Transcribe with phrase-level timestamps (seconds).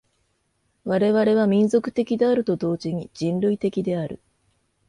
[0.83, 4.19] 我々は民族的であると同時に人類的である。